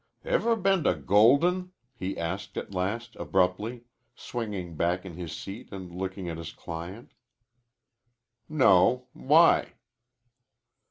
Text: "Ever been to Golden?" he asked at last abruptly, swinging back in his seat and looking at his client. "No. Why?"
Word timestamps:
"Ever 0.25 0.55
been 0.55 0.83
to 0.85 0.95
Golden?" 0.95 1.73
he 1.93 2.17
asked 2.17 2.57
at 2.57 2.73
last 2.73 3.15
abruptly, 3.17 3.83
swinging 4.15 4.75
back 4.75 5.05
in 5.05 5.13
his 5.13 5.31
seat 5.31 5.71
and 5.71 5.93
looking 5.93 6.27
at 6.27 6.39
his 6.39 6.51
client. 6.53 7.11
"No. 8.49 9.09
Why?" 9.13 9.73